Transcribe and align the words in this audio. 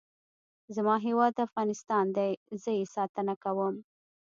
زما 0.75 0.95
هیواد 1.05 1.33
افغانستان 1.47 2.05
دی. 2.17 2.31
زه 2.61 2.69
یې 2.77 2.85
ساتنه 2.95 3.33
کوم. 3.43 3.75